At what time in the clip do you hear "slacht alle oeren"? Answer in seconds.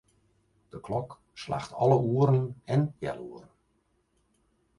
1.41-2.43